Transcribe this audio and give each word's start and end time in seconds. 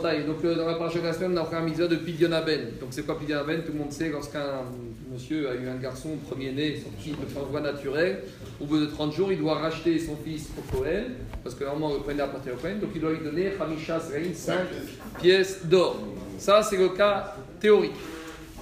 Donc, 0.00 0.42
dans 0.42 0.66
la 0.66 0.74
paracha 0.74 0.98
de 0.98 1.04
la 1.04 1.12
semaine, 1.12 1.36
on 1.36 1.42
a 1.42 1.44
fait 1.44 1.56
un 1.56 1.60
mitzvah 1.60 1.86
de 1.86 1.96
Pidionaben. 1.96 2.78
Donc, 2.80 2.88
c'est 2.90 3.04
quoi 3.04 3.18
Pidionaben 3.18 3.62
Tout 3.62 3.72
le 3.72 3.78
monde 3.78 3.92
sait, 3.92 4.08
lorsqu'un 4.08 4.62
monsieur 5.12 5.50
a 5.50 5.54
eu 5.54 5.68
un 5.68 5.76
garçon 5.76 6.16
premier-né, 6.26 6.80
sorti 6.82 7.10
de 7.10 7.34
par 7.34 7.44
voie 7.44 7.60
naturelle, 7.60 8.20
au 8.60 8.64
bout 8.64 8.78
de 8.78 8.86
30 8.86 9.12
jours, 9.12 9.30
il 9.30 9.38
doit 9.38 9.58
racheter 9.58 9.98
son 9.98 10.16
fils 10.16 10.48
au 10.56 10.74
Cohen, 10.74 11.04
parce 11.42 11.54
que 11.54 11.64
normalement, 11.64 11.92
le 11.94 12.00
Cohen 12.00 12.18
appartient 12.18 12.50
au 12.50 12.56
Cohen, 12.56 12.76
donc 12.80 12.90
il 12.94 13.00
doit 13.02 13.12
lui 13.12 13.22
donner 13.22 13.52
Hamisha 13.60 14.00
Srein, 14.00 14.32
5 14.32 14.54
pièces 15.20 15.66
d'or. 15.66 16.00
Ça, 16.38 16.62
c'est 16.62 16.78
le 16.78 16.88
cas 16.90 17.34
théorique. 17.60 17.92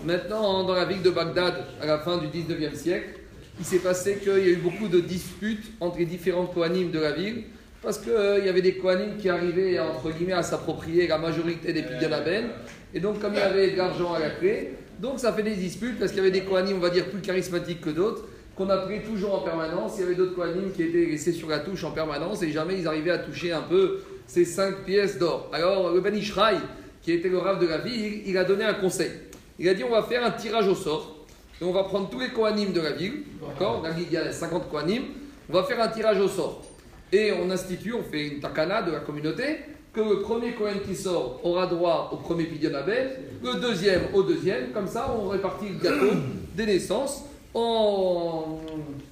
Maintenant, 0.05 0.65
dans 0.65 0.75
la 0.75 0.87
ville 0.87 1.03
de 1.03 1.11
Bagdad, 1.11 1.55
à 1.81 1.87
la 1.87 1.99
fin 1.99 2.19
du 2.19 2.27
19e 2.27 2.75
siècle, 2.75 3.21
il 3.61 3.65
s'est 3.65 3.79
passé 3.79 4.17
qu'il 4.17 4.33
y 4.33 4.47
a 4.47 4.49
eu 4.49 4.57
beaucoup 4.57 4.89
de 4.89 5.01
disputes 5.01 5.73
entre 5.81 5.99
les 5.99 6.07
différentes 6.07 6.53
Kohanim 6.53 6.91
de 6.91 6.99
la 6.99 7.13
ville, 7.13 7.45
parce 7.83 7.99
qu'il 7.99 8.13
euh, 8.13 8.45
y 8.45 8.49
avait 8.49 8.63
des 8.63 8.75
Kohanim 8.75 9.17
qui 9.19 9.29
arrivaient, 9.29 9.79
entre 9.79 10.11
guillemets, 10.11 10.33
à 10.33 10.43
s'approprier 10.43 11.07
la 11.07 11.19
majorité 11.19 11.73
des 11.73 11.83
Pidionaben, 11.83 12.47
et 12.95 13.01
donc 13.01 13.21
comme 13.21 13.35
il 13.35 13.41
y 13.41 13.43
avait 13.43 13.71
de 13.71 13.77
l'argent 13.77 14.15
à 14.15 14.19
la 14.19 14.31
clé, 14.31 14.75
donc 14.99 15.21
ça 15.21 15.33
fait 15.33 15.43
des 15.43 15.55
disputes, 15.55 15.99
parce 15.99 16.11
qu'il 16.11 16.19
y 16.19 16.27
avait 16.27 16.31
des 16.31 16.45
Kohanim, 16.45 16.77
on 16.77 16.81
va 16.81 16.91
dire, 16.91 17.09
plus 17.09 17.21
charismatiques 17.21 17.81
que 17.81 17.91
d'autres, 17.91 18.25
qu'on 18.57 18.69
appelait 18.71 19.03
toujours 19.03 19.37
en 19.37 19.39
permanence, 19.43 19.95
il 19.97 20.01
y 20.01 20.05
avait 20.05 20.17
d'autres 20.17 20.35
Kohanim 20.35 20.73
qui 20.73 20.83
étaient 20.83 21.07
laissés 21.07 21.33
sur 21.33 21.49
la 21.49 21.61
touche 21.61 21.85
en 21.85 21.93
permanence, 21.93 22.43
et 22.43 22.51
jamais 22.51 22.79
ils 22.79 22.89
arrivaient 22.89 23.13
à 23.13 23.19
toucher 23.19 23.53
un 23.53 23.63
peu 23.63 24.01
ces 24.27 24.45
cinq 24.45 24.85
pièces 24.85 25.19
d'or. 25.19 25.49
Alors 25.53 25.93
le 25.93 26.01
Ben 26.01 26.15
Ishraï, 26.15 26.57
qui 27.03 27.13
était 27.13 27.29
le 27.29 27.39
rave 27.39 27.61
de 27.61 27.67
la 27.67 27.79
ville, 27.79 28.23
il 28.27 28.37
a 28.37 28.45
donné 28.45 28.65
un 28.65 28.75
conseil. 28.75 29.13
Il 29.59 29.69
a 29.69 29.75
dit 29.75 29.85
on 29.85 29.91
va 29.91 30.03
faire 30.03 30.25
un 30.25 30.31
tirage 30.31 30.69
au 30.69 30.75
sort. 30.75 31.17
Et 31.61 31.65
on 31.65 31.73
va 31.73 31.85
prendre 31.85 32.09
tous 32.09 32.21
les 32.21 32.29
Kohanim 32.29 32.73
de 32.73 32.81
la 32.81 32.93
ville, 32.93 33.23
d'accord? 33.41 33.85
Il 33.97 34.13
y 34.13 34.17
a 34.17 34.31
50 34.31 34.71
Kohanim. 34.71 35.03
On 35.49 35.53
va 35.55 35.65
faire 35.65 35.81
un 35.81 35.89
tirage 35.89 36.21
au 36.21 36.29
sort. 36.29 36.63
Et 37.13 37.33
on 37.33 37.51
institue, 37.51 37.95
on 37.95 38.03
fait 38.03 38.29
une 38.29 38.41
takana 38.41 38.83
de 38.83 38.93
la 38.93 39.01
communauté, 39.01 39.61
que 39.93 40.01
le 40.01 40.21
premier 40.21 40.53
Kohen 40.53 40.81
qui 40.87 40.95
sort 40.95 41.41
aura 41.43 41.67
droit 41.67 42.11
au 42.13 42.17
premier 42.17 42.45
Pidyon 42.45 42.75
Abel, 42.75 43.19
le 43.43 43.55
deuxième 43.61 44.03
au 44.13 44.23
deuxième. 44.23 44.71
Comme 44.73 44.87
ça, 44.87 45.15
on 45.19 45.29
répartit 45.29 45.71
le 45.71 45.83
gâteau 45.83 46.17
des 46.55 46.67
naissances 46.67 47.25
en... 47.55 48.61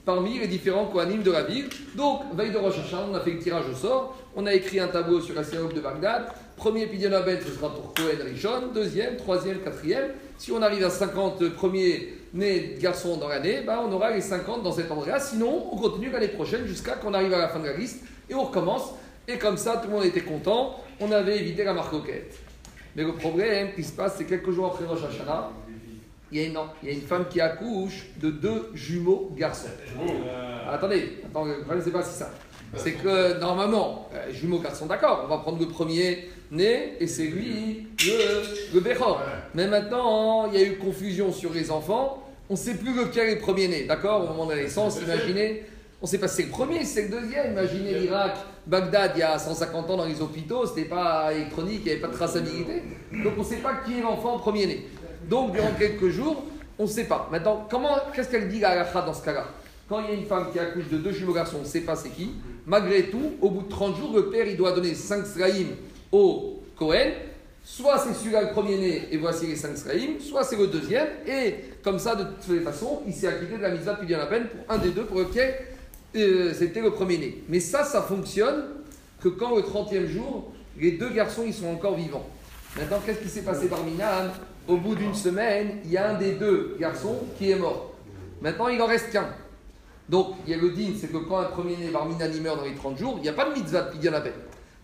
parmi 0.05 0.39
les 0.39 0.47
différents 0.47 0.87
Kohanim 0.87 1.23
de 1.23 1.33
la 1.33 1.45
ville. 1.45 1.67
Donc, 1.97 2.23
veille 2.37 2.53
de 2.53 2.59
Rosh 2.59 2.79
Hashanah, 2.79 3.07
on 3.11 3.15
a 3.15 3.21
fait 3.21 3.33
le 3.33 3.39
tirage 3.39 3.65
au 3.73 3.75
sort. 3.75 4.17
On 4.37 4.45
a 4.45 4.53
écrit 4.53 4.79
un 4.79 4.89
tableau 4.89 5.21
sur 5.23 5.35
la 5.35 5.43
synagogue 5.43 5.75
de 5.75 5.81
Bagdad. 5.81 6.27
Premier 6.57 6.87
Pidyon 6.87 7.13
Abel, 7.13 7.41
ce 7.43 7.53
sera 7.53 7.73
pour 7.75 7.95
Kohen 7.95 8.21
Rishon. 8.23 8.69
Deuxième, 8.75 9.17
troisième, 9.17 9.61
quatrième. 9.61 10.11
Si 10.37 10.53
on 10.53 10.61
arrive 10.61 10.85
à 10.85 10.91
50 10.91 11.49
premiers 11.55 12.13
nés 12.37 12.77
garçons 12.79 13.17
dans 13.17 13.29
l'année, 13.29 13.63
bah, 13.67 13.83
on 13.87 13.93
aura 13.93 14.13
les 14.13 14.21
50 14.21 14.63
dans 14.63 14.73
cet 14.73 14.91
endroit-là. 14.91 15.19
Sinon, 15.19 15.69
on 15.73 15.77
continue 15.77 16.11
l'année 16.11 16.29
prochaine 16.29 16.67
jusqu'à 16.67 16.93
qu'on 16.93 17.15
arrive 17.15 17.33
à 17.35 17.39
la 17.39 17.49
fin 17.49 17.59
de 17.59 17.67
la 17.67 17.77
liste 17.77 18.05
et 18.31 18.35
on 18.35 18.45
recommence. 18.45 18.93
Et 19.27 19.39
comme 19.39 19.57
ça, 19.57 19.79
tout 19.79 19.89
le 19.89 19.95
monde 19.95 20.05
était 20.05 20.21
content. 20.21 20.77
On 21.01 21.11
avait 21.11 21.39
évité 21.39 21.65
la 21.65 21.73
marcoquette. 21.73 22.39
Mais 22.95 23.03
le 23.03 23.15
problème 23.15 23.73
qui 23.75 23.83
se 23.83 23.93
passe, 23.93 24.15
c'est 24.17 24.25
quelques 24.25 24.51
jours 24.51 24.67
après 24.67 24.85
Rosh 24.87 25.01
Hashanah, 25.05 25.51
il 26.33 26.39
y, 26.39 26.45
a 26.45 26.47
une, 26.49 26.59
il 26.83 26.89
y 26.89 26.93
a 26.93 26.95
une 26.95 27.07
femme 27.07 27.27
qui 27.29 27.41
accouche 27.41 28.07
de 28.21 28.31
deux 28.31 28.71
jumeaux 28.75 29.33
garçons. 29.37 29.69
Attendez, 30.69 31.21
attendez, 31.25 31.53
le 31.53 31.61
problème, 31.63 31.83
c'est 31.85 31.93
pas 31.93 32.03
si 32.03 32.19
ça. 32.19 32.31
C'est 32.75 32.95
que 32.95 33.39
normalement, 33.39 34.09
euh, 34.13 34.33
jumeaux 34.33 34.59
garçons, 34.59 34.87
d'accord, 34.87 35.23
on 35.25 35.29
va 35.29 35.39
prendre 35.39 35.61
le 35.61 35.69
premier 35.69 36.29
né 36.51 36.97
et 36.99 37.07
c'est 37.07 37.27
lui 37.27 37.87
le, 38.05 38.75
le 38.75 38.81
Bechor. 38.81 39.23
Mais 39.55 39.69
maintenant, 39.69 40.51
il 40.53 40.59
y 40.59 40.63
a 40.63 40.67
eu 40.67 40.77
confusion 40.79 41.33
sur 41.33 41.53
les 41.53 41.71
enfants. 41.71 42.26
On 42.49 42.55
ne 42.55 42.59
sait 42.59 42.75
plus 42.75 42.95
lequel 42.95 43.29
est 43.31 43.35
le 43.37 43.41
premier 43.41 43.67
né, 43.67 43.85
d'accord 43.85 44.25
Au 44.25 44.29
moment 44.29 44.47
de 44.47 44.53
la 44.53 44.63
naissance, 44.63 45.01
imaginez, 45.03 45.65
on 46.01 46.07
ne 46.07 46.11
sait 46.11 46.19
pas 46.19 46.29
si 46.29 46.37
c'est 46.37 46.43
le 46.45 46.51
premier, 46.51 46.85
si 46.85 46.95
c'est 46.95 47.09
le 47.09 47.21
deuxième. 47.21 47.53
Imaginez 47.53 47.99
l'Irak, 47.99 48.37
Bagdad, 48.67 49.13
il 49.17 49.21
y 49.21 49.23
a 49.23 49.39
150 49.39 49.91
ans 49.91 49.97
dans 49.97 50.05
les 50.05 50.21
hôpitaux, 50.21 50.65
c'était 50.67 50.89
pas 50.89 51.33
électronique, 51.33 51.81
il 51.81 51.85
n'y 51.87 51.91
avait 51.93 52.01
pas 52.01 52.09
de 52.09 52.15
traçabilité. 52.15 52.83
Donc 53.13 53.33
on 53.37 53.41
ne 53.41 53.45
sait 53.45 53.57
pas 53.57 53.81
qui 53.85 53.99
est 53.99 54.03
l'enfant 54.03 54.39
premier 54.39 54.67
né. 54.67 54.87
Donc 55.29 55.53
durant 55.53 55.73
quelques 55.77 56.09
jours, 56.09 56.45
on 56.79 56.85
ne 56.85 56.89
sait 56.89 57.05
pas. 57.05 57.29
Maintenant, 57.33 57.67
comment, 57.69 57.97
qu'est-ce 58.15 58.31
qu'elle 58.31 58.49
dit 58.49 58.61
la 58.61 58.85
dans 58.85 59.15
ce 59.15 59.25
cas-là? 59.25 59.47
Quand 59.89 60.01
il 60.01 60.07
y 60.07 60.11
a 60.11 60.15
une 60.15 60.27
femme 60.27 60.51
qui 60.53 60.59
accouche 60.59 60.89
de 60.89 60.99
deux 60.99 61.13
jumeaux 61.13 61.33
garçons, 61.33 61.59
on 61.59 61.63
ne 61.63 61.69
sait 61.69 61.81
pas 61.81 61.97
c'est 61.97 62.11
qui. 62.11 62.31
Malgré 62.67 63.05
tout, 63.05 63.33
au 63.41 63.51
bout 63.51 63.63
de 63.63 63.69
30 63.69 63.97
jours, 63.97 64.13
le 64.15 64.31
père 64.31 64.47
il 64.47 64.57
doit 64.57 64.73
donner 64.73 64.95
5 64.95 65.25
sraïm 65.27 65.69
au 66.13 66.63
Cohen. 66.77 67.13
Soit 67.69 67.99
c'est 67.99 68.15
celui-là 68.15 68.43
le 68.43 68.51
premier-né 68.51 69.09
et 69.11 69.17
voici 69.17 69.49
les 69.49 69.57
5 69.57 69.77
sraïm, 69.77 70.21
soit 70.21 70.45
c'est 70.45 70.57
le 70.57 70.69
deuxième. 70.69 71.09
Et 71.27 71.57
comme 71.83 71.99
ça, 71.99 72.15
de 72.15 72.23
toutes 72.23 72.55
les 72.55 72.61
façons, 72.61 73.03
il 73.09 73.13
s'est 73.13 73.27
acquitté 73.27 73.57
de 73.57 73.63
la 73.63 73.71
mitzvah 73.71 73.95
puis 73.95 74.07
bien 74.07 74.19
la 74.19 74.27
peine 74.27 74.47
pour 74.47 74.73
un 74.73 74.79
des 74.79 74.91
deux 74.91 75.05
pour 75.05 75.19
lequel 75.19 75.53
euh, 76.15 76.55
c'était 76.55 76.81
le 76.81 76.93
premier-né. 76.93 77.43
Mais 77.49 77.59
ça, 77.59 77.83
ça 77.83 78.03
fonctionne 78.03 78.67
que 79.21 79.29
quand 79.29 79.51
au 79.51 79.61
30e 79.63 80.07
jour, 80.07 80.53
les 80.79 80.93
deux 80.93 81.11
garçons 81.11 81.43
ils 81.45 81.53
sont 81.53 81.67
encore 81.67 81.97
vivants. 81.97 82.25
Maintenant, 82.77 83.01
qu'est-ce 83.05 83.19
qui 83.19 83.29
s'est 83.29 83.43
passé 83.43 83.67
par 83.67 83.83
Minan 83.83 84.31
Au 84.69 84.77
bout 84.77 84.95
d'une 84.95 85.15
semaine, 85.15 85.81
il 85.85 85.91
y 85.91 85.97
a 85.97 86.11
un 86.11 86.19
des 86.19 86.35
deux 86.35 86.77
garçons 86.79 87.19
qui 87.37 87.51
est 87.51 87.59
mort. 87.59 87.95
Maintenant, 88.43 88.69
il 88.69 88.81
en 88.81 88.87
reste 88.87 89.11
qu'un. 89.11 89.27
Donc, 90.09 90.37
il 90.47 90.53
y 90.53 90.55
a 90.55 90.57
le 90.57 90.71
din, 90.71 90.93
c'est 90.97 91.11
que 91.11 91.17
quand 91.17 91.39
un 91.39 91.47
premier-né 91.47 91.91
Barminan 91.91 92.31
meurt 92.41 92.59
dans 92.59 92.65
les 92.65 92.77
30 92.77 92.97
jours, 92.97 93.15
il 93.17 93.23
n'y 93.23 93.29
a 93.29 93.33
pas 93.33 93.51
de 93.51 93.55
mitzvah 93.55 93.83
de 93.83 93.91
Pidyon 93.91 94.13
Abel. 94.13 94.35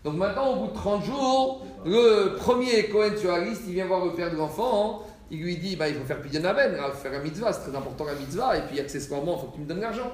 Donc 0.03 0.15
maintenant, 0.15 0.53
au 0.53 0.55
bout 0.57 0.67
de 0.67 0.73
30 0.73 1.05
jours, 1.05 1.65
le 1.85 2.35
premier 2.35 2.87
Cohen 2.89 3.15
sur 3.17 3.31
la 3.31 3.39
liste, 3.39 3.63
il 3.67 3.73
vient 3.73 3.85
voir 3.85 4.03
le 4.05 4.11
père 4.11 4.31
de 4.31 4.35
l'enfant, 4.35 5.03
hein. 5.03 5.13
il 5.31 5.41
lui 5.41 5.57
dit 5.57 5.75
bah, 5.75 5.87
il 5.87 5.95
faut 5.95 6.03
faire 6.03 6.21
Pidyon 6.21 6.41
faut 6.41 6.97
faire 6.97 7.19
un 7.19 7.23
mitzvah, 7.23 7.53
c'est 7.53 7.69
très 7.69 7.77
important 7.77 8.05
la 8.05 8.15
mitzvah, 8.15 8.57
et 8.57 8.61
puis 8.63 8.79
accessoirement, 8.79 9.37
il 9.37 9.41
faut 9.41 9.47
que 9.47 9.55
tu 9.55 9.61
me 9.61 9.65
donnes 9.65 9.81
l'argent. 9.81 10.11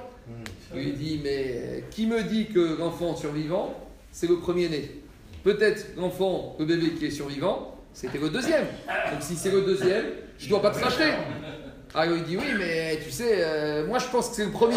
Il 0.74 0.80
lui 0.80 0.92
dit 0.92 1.20
mais 1.24 1.84
qui 1.90 2.06
me 2.06 2.22
dit 2.22 2.46
que 2.46 2.78
l'enfant 2.78 3.16
survivant, 3.16 3.74
c'est 4.12 4.28
le 4.28 4.36
premier-né? 4.36 5.02
Peut-être 5.42 5.96
l'enfant, 5.96 6.54
le 6.58 6.66
bébé 6.66 6.90
qui 6.92 7.06
est 7.06 7.10
survivant, 7.10 7.74
c'était 7.92 8.18
le 8.18 8.30
deuxième. 8.30 8.66
Donc 9.10 9.20
si 9.22 9.34
c'est 9.34 9.50
le 9.50 9.62
deuxième, 9.62 10.04
je 10.38 10.44
ne 10.44 10.50
dois 10.50 10.62
pas 10.62 10.70
te 10.70 10.84
racheter. 10.84 11.10
Alors 11.92 12.16
il 12.16 12.22
dit 12.22 12.36
oui, 12.36 12.54
mais 12.56 13.00
tu 13.02 13.10
sais, 13.10 13.38
euh, 13.40 13.86
moi 13.86 13.98
je 13.98 14.06
pense 14.06 14.28
que 14.28 14.36
c'est 14.36 14.44
le 14.44 14.52
premier. 14.52 14.76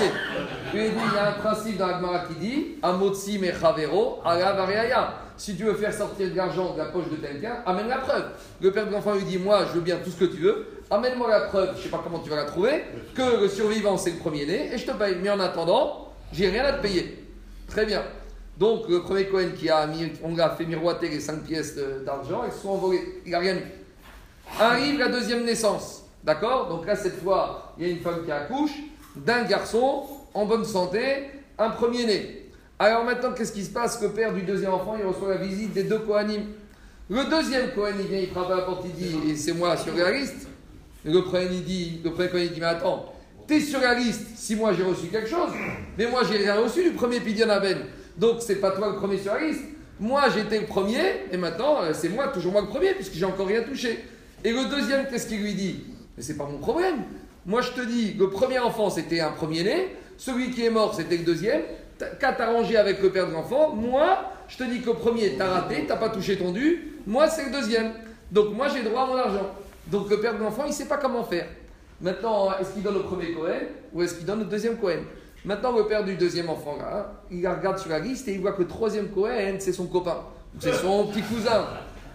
Il 0.74 0.80
dit 0.80 0.88
il 0.96 1.16
y 1.16 1.18
a 1.18 1.30
un 1.30 1.34
principe 1.34 1.78
dans 1.78 1.88
l'Agmara 1.88 2.26
qui 2.26 2.34
dit 2.36 2.76
Amotsi 2.82 3.38
mechavero 3.38 4.20
ala. 4.26 5.20
Si 5.38 5.56
tu 5.56 5.64
veux 5.64 5.76
faire 5.76 5.94
sortir 5.94 6.32
de 6.32 6.36
l'argent 6.36 6.74
de 6.74 6.80
la 6.80 6.86
poche 6.86 7.10
de 7.12 7.18
quelqu'un, 7.18 7.58
amène 7.68 7.88
la 7.88 8.00
preuve. 8.00 8.26
Le 8.62 8.72
père 8.72 8.88
de 8.88 8.92
l'enfant 8.92 9.14
lui 9.14 9.26
dit 9.26 9.38
Moi 9.38 9.66
je 9.68 9.74
veux 9.74 9.82
bien 9.82 9.98
tout 10.04 10.10
ce 10.10 10.26
que 10.26 10.26
tu 10.26 10.42
veux, 10.42 10.66
amène-moi 10.90 11.30
la 11.30 11.42
preuve, 11.42 11.70
je 11.74 11.78
ne 11.78 11.84
sais 11.84 11.90
pas 11.90 12.02
comment 12.04 12.18
tu 12.18 12.32
vas 12.32 12.38
la 12.38 12.46
trouver, 12.46 12.84
que 13.14 13.42
le 13.42 13.48
survivant 13.48 13.96
c'est 13.96 14.12
le 14.12 14.18
premier-né 14.18 14.74
et 14.74 14.78
je 14.80 14.86
te 14.86 14.92
paye. 14.92 15.18
Mais 15.22 15.30
en 15.30 15.40
attendant, 15.40 16.14
j'ai 16.32 16.50
rien 16.50 16.66
à 16.66 16.74
te 16.74 16.82
payer. 16.82 17.28
Très 17.68 17.86
bien. 17.86 18.02
Donc 18.58 18.90
le 18.90 19.02
premier 19.04 19.28
Cohen 19.28 19.50
qui 19.56 19.70
a 19.70 19.86
mis, 19.86 20.14
on 20.24 20.38
a 20.40 20.50
fait 20.50 20.66
miroiter 20.66 21.10
les 21.10 21.20
5 21.20 21.44
pièces 21.44 21.76
d'argent, 22.04 22.42
elles 22.44 22.52
sont 22.52 22.70
envolées. 22.70 23.22
Il 23.24 23.32
n'a 23.32 23.40
rien 23.40 23.56
eu. 23.56 23.64
Arrive 24.60 24.98
la 24.98 25.10
deuxième 25.10 25.46
naissance. 25.46 26.03
D'accord? 26.24 26.70
Donc 26.70 26.86
là, 26.86 26.96
cette 26.96 27.22
fois, 27.22 27.74
il 27.78 27.88
y 27.88 27.90
a 27.90 27.94
une 27.94 28.00
femme 28.00 28.24
qui 28.26 28.32
accouche 28.32 28.72
d'un 29.16 29.44
garçon 29.44 30.04
en 30.34 30.46
bonne 30.46 30.66
santé, 30.66 31.30
un 31.58 31.70
premier-né. 31.70 32.50
Alors 32.80 33.04
maintenant, 33.04 33.34
qu'est-ce 33.34 33.54
qui 33.54 33.64
se 33.64 33.72
passe? 33.72 34.02
Le 34.02 34.10
père 34.10 34.34
du 34.34 34.42
deuxième 34.42 34.74
enfant, 34.74 34.96
il 35.00 35.06
reçoit 35.06 35.30
la 35.30 35.38
visite 35.38 35.74
des 35.74 35.84
deux 35.84 36.00
Kohanim. 36.00 36.44
Le 37.10 37.26
deuxième 37.26 37.72
Kohen, 37.72 37.96
il 38.00 38.08
vient, 38.08 38.20
il 38.20 38.30
frappe 38.30 38.50
à 38.50 38.56
la 38.56 38.62
porte, 38.62 38.86
il 38.86 38.94
dit 38.94 39.32
Et 39.32 39.36
c'est 39.36 39.54
moi 39.54 39.76
sur 39.76 39.94
la 39.94 40.12
liste 40.12 40.48
Et 41.06 41.12
le 41.12 41.22
premier, 41.24 41.48
il 41.52 41.64
dit, 41.64 42.02
le 42.04 42.12
premier 42.12 42.48
dit 42.48 42.60
Mais 42.60 42.66
attends, 42.66 43.14
t'es 43.46 43.60
sur 43.60 43.82
la 43.82 43.94
liste 43.94 44.22
si 44.36 44.56
moi 44.56 44.74
j'ai 44.74 44.84
reçu 44.84 45.08
quelque 45.08 45.30
chose, 45.30 45.50
mais 45.98 46.08
moi 46.08 46.22
j'ai 46.24 46.38
rien 46.38 46.56
reçu 46.56 46.84
du 46.84 46.92
premier 46.92 47.20
Pidyon. 47.20 47.48
Donc 48.18 48.38
c'est 48.40 48.56
pas 48.56 48.72
toi 48.72 48.90
le 48.90 48.96
premier 48.96 49.18
sur 49.18 49.34
la 49.34 49.42
liste. 49.42 49.64
Moi 50.00 50.24
j'étais 50.34 50.60
le 50.62 50.66
premier, 50.66 51.26
et 51.32 51.38
maintenant 51.38 51.82
euh, 51.82 51.92
c'est 51.94 52.10
moi, 52.10 52.30
toujours 52.30 52.54
moi 52.54 52.62
le 52.62 52.68
premier, 52.68 52.94
puisque 52.94 53.14
j'ai 53.14 53.26
encore 53.26 53.48
rien 53.48 53.64
touché. 53.64 54.04
Et 54.44 54.52
le 54.52 54.70
deuxième, 54.70 55.08
qu'est-ce 55.08 55.28
qu'il 55.28 55.42
lui 55.42 55.54
dit? 55.54 55.84
Mais 56.16 56.24
c'est 56.24 56.38
pas 56.38 56.46
mon 56.46 56.58
problème. 56.58 57.04
Moi 57.46 57.62
je 57.62 57.72
te 57.72 57.82
dis, 57.82 58.14
le 58.14 58.30
premier 58.30 58.60
enfant 58.60 58.90
c'était 58.90 59.20
un 59.20 59.32
premier-né, 59.32 59.96
celui 60.18 60.52
qui 60.52 60.66
est 60.66 60.70
mort 60.70 60.94
c'était 60.94 61.18
le 61.18 61.24
deuxième. 61.24 61.62
Qu'à 62.20 62.34
t'arranger 62.34 62.78
avec 62.78 63.02
le 63.02 63.12
père 63.12 63.28
de 63.28 63.34
l'enfant, 63.34 63.74
moi 63.76 64.32
je 64.48 64.58
te 64.58 64.64
dis 64.64 64.82
que 64.82 64.88
le 64.88 64.96
premier 64.96 65.36
t'as 65.38 65.48
raté, 65.48 65.86
t'as 65.88 65.98
pas 65.98 66.10
touché 66.10 66.38
ton 66.38 66.52
dû, 66.52 66.98
moi 67.08 67.30
c'est 67.30 67.46
le 67.46 67.52
deuxième. 67.52 67.92
Donc 68.32 68.54
moi 68.54 68.68
j'ai 68.68 68.84
droit 68.84 69.04
à 69.04 69.06
mon 69.06 69.16
argent. 69.16 69.52
Donc 69.88 70.10
le 70.10 70.20
père 70.20 70.38
de 70.38 70.44
l'enfant 70.44 70.64
il 70.66 70.74
sait 70.74 70.88
pas 70.88 70.98
comment 70.98 71.24
faire. 71.24 71.48
Maintenant, 72.02 72.52
est-ce 72.60 72.74
qu'il 72.74 72.84
donne 72.84 72.98
au 72.98 73.04
premier 73.04 73.32
Cohen 73.32 73.62
ou 73.94 74.02
est-ce 74.02 74.16
qu'il 74.16 74.26
donne 74.26 74.42
au 74.42 74.46
deuxième 74.46 74.78
Cohen? 74.78 75.04
Maintenant, 75.46 75.72
le 75.72 75.86
père 75.86 76.04
du 76.04 76.16
deuxième 76.16 76.50
enfant, 76.50 76.76
là, 76.78 77.22
il 77.32 77.48
regarde 77.48 77.78
sur 77.78 77.90
la 77.90 78.00
liste 78.00 78.28
et 78.28 78.34
il 78.34 78.42
voit 78.42 78.52
que 78.54 78.64
le 78.64 78.68
troisième 78.68 79.10
Cohen, 79.10 79.56
c'est 79.60 79.72
son 79.72 79.88
copain. 79.88 80.18
C'est 80.60 80.74
son 80.74 81.08
petit 81.08 81.22
cousin. 81.22 81.66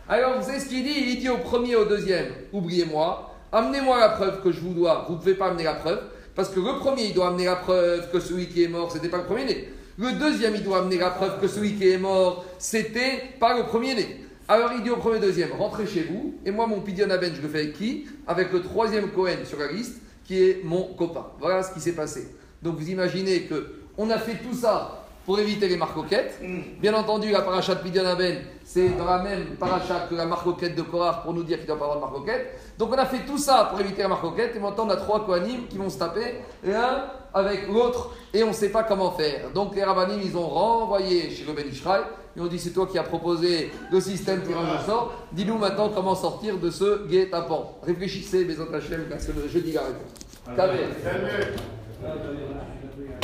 Alors, 0.09 0.39
vous 0.39 0.47
savez 0.47 0.61
ce 0.61 0.69
qu'il 0.69 0.83
dit? 0.83 0.95
Il 0.95 1.21
dit 1.21 1.29
au 1.31 1.39
premier, 1.39 1.77
au 1.77 1.87
deuxième, 1.87 2.27
oubliez-moi, 2.53 3.28
amenez-moi 3.53 3.99
la 3.99 4.11
preuve 4.11 4.43
que 4.43 4.53
je 4.53 4.61
vous 4.61 4.75
dois. 4.75 5.05
Vous 5.09 5.15
ne 5.15 5.19
pouvez 5.19 5.35
pas 5.35 5.49
amener 5.49 5.65
la 5.65 5.75
preuve, 5.75 6.01
parce 6.35 6.49
que 6.51 6.61
le 6.61 6.79
premier, 6.79 7.07
il 7.07 7.15
doit 7.15 7.29
amener 7.29 7.47
la 7.47 7.57
preuve 7.57 8.11
que 8.11 8.21
celui 8.21 8.49
qui 8.49 8.63
est 8.63 8.69
mort, 8.69 8.91
c'était 8.93 9.09
pas 9.09 9.19
le 9.19 9.25
premier-né. 9.25 9.69
Le 9.99 10.13
deuxième, 10.13 10.55
il 10.55 10.63
doit 10.63 10.79
amener 10.79 10.99
la 10.99 11.11
preuve 11.11 11.41
que 11.41 11.49
celui 11.49 11.75
qui 11.75 11.89
est 11.89 11.99
mort, 11.99 12.45
c'était 12.59 13.23
pas 13.41 13.57
le 13.57 13.65
premier-né. 13.65 14.25
Alors 14.47 14.71
il 14.73 14.83
dit 14.83 14.91
au 14.91 14.97
premier, 14.97 15.19
deuxième, 15.19 15.51
rentrez 15.53 15.87
chez 15.87 16.05
vous, 16.05 16.35
et 16.47 16.51
moi, 16.51 16.67
mon 16.67 16.81
Pidyon 16.81 17.11
Aben, 17.11 17.35
je 17.35 17.43
le 17.43 17.49
fais 17.49 17.59
avec 17.59 17.75
qui? 17.75 18.07
Avec 18.27 18.53
le 18.53 18.63
troisième 18.63 19.11
Cohen 19.11 19.45
sur 19.45 19.59
la 19.59 19.71
liste, 19.71 19.97
qui 20.25 20.43
est 20.43 20.61
mon 20.65 20.95
copain. 20.95 21.27
Voilà 21.41 21.63
ce 21.63 21.73
qui 21.73 21.81
s'est 21.81 21.93
passé. 21.93 22.29
Donc 22.63 22.77
vous 22.77 22.91
imaginez 22.91 23.43
que 23.43 23.75
on 23.97 24.11
a 24.11 24.19
fait 24.19 24.37
tout 24.37 24.55
ça 24.55 25.08
pour 25.29 25.39
éviter 25.39 25.69
les 25.69 25.77
marcoquettes. 25.77 26.41
Bien 26.81 26.95
entendu, 26.95 27.31
la 27.31 27.43
paracha 27.43 27.75
de 27.75 27.81
Pidyon 27.81 28.07
Aben, 28.07 28.39
c'est 28.65 28.97
dans 28.97 29.05
la 29.05 29.19
même 29.19 29.57
paracha 29.61 30.07
que 30.09 30.15
la 30.15 30.25
marcoquette 30.25 30.75
de 30.75 30.81
Korach 30.81 31.23
pour 31.23 31.35
nous 31.35 31.43
dire 31.43 31.59
qu'il 31.59 31.69
ne 31.69 31.75
doit 31.75 31.79
pas 31.79 31.85
avoir 31.85 31.99
de 31.99 32.01
marcoquette. 32.01 32.59
Donc 32.79 32.95
on 32.95 32.97
a 32.97 33.05
fait 33.05 33.27
tout 33.27 33.37
ça 33.37 33.69
pour 33.71 33.79
éviter 33.79 34.01
la 34.01 34.09
marcoquette 34.09 34.57
et 34.57 34.59
maintenant 34.59 34.87
on 34.87 34.89
a 34.89 34.97
trois 34.97 35.27
Kohanim 35.27 35.67
qui 35.69 35.77
vont 35.77 35.91
se 35.91 35.99
taper 35.99 36.37
l'un 36.65 37.05
avec 37.35 37.69
l'autre 37.69 38.17
et 38.33 38.43
on 38.43 38.49
ne 38.49 38.53
sait 38.55 38.71
pas 38.71 38.85
comment 38.85 39.11
faire. 39.11 39.51
Donc 39.55 39.77
les 39.77 39.85
Rabbanim 39.85 40.19
ils 40.25 40.35
ont 40.35 40.47
renvoyé 40.47 41.29
chez 41.29 41.45
le 41.45 41.53
Ben 41.53 41.69
Ishraï 41.69 42.01
et 42.35 42.41
on 42.41 42.47
dit 42.47 42.59
c'est 42.59 42.71
toi 42.71 42.87
qui 42.87 42.97
as 42.97 43.03
proposé 43.03 43.71
le 43.93 44.01
système 44.01 44.41
tirage 44.41 44.81
au 44.81 44.87
sort. 44.87 45.13
Dis-nous 45.33 45.59
maintenant 45.59 45.91
comment 45.95 46.15
sortir 46.15 46.57
de 46.57 46.71
ce 46.71 47.07
guet-apens. 47.07 47.75
Réfléchissez, 47.83 48.47
mes 48.47 48.55
Hachem, 48.55 49.05
parce 49.11 49.27
que 49.27 49.33
je 49.47 49.59
dis 49.59 49.73
la 49.73 49.83
réponse. 49.83 50.15